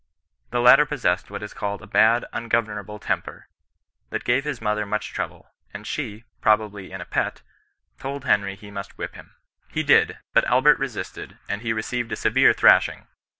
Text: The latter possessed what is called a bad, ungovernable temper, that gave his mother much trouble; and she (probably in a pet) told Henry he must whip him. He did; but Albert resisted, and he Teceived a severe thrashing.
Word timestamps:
The 0.49 0.61
latter 0.61 0.87
possessed 0.87 1.29
what 1.29 1.43
is 1.43 1.53
called 1.53 1.83
a 1.83 1.85
bad, 1.85 2.25
ungovernable 2.33 2.97
temper, 2.97 3.47
that 4.09 4.23
gave 4.23 4.45
his 4.45 4.59
mother 4.59 4.83
much 4.83 5.13
trouble; 5.13 5.51
and 5.75 5.85
she 5.85 6.23
(probably 6.41 6.91
in 6.91 7.01
a 7.01 7.05
pet) 7.05 7.43
told 7.99 8.25
Henry 8.25 8.55
he 8.55 8.71
must 8.71 8.97
whip 8.97 9.13
him. 9.13 9.35
He 9.67 9.83
did; 9.83 10.17
but 10.33 10.43
Albert 10.45 10.79
resisted, 10.79 11.37
and 11.47 11.61
he 11.61 11.71
Teceived 11.71 12.11
a 12.11 12.15
severe 12.15 12.51
thrashing. 12.51 13.05